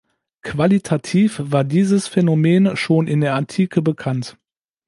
[0.41, 4.35] Qualitativ war dieses Phänomen schon in der Antike bekannt.